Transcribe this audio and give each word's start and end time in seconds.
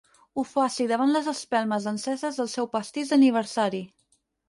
Ho 0.41 0.45
faci 0.51 0.87
davant 0.91 1.13
les 1.17 1.29
espelmes 1.33 1.87
enceses 1.93 2.43
del 2.43 2.53
seu 2.57 2.73
pastís 2.75 3.15
d'aniversari. 3.15 3.87